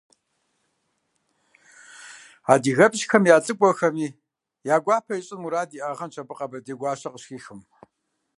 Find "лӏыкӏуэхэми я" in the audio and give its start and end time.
3.43-4.77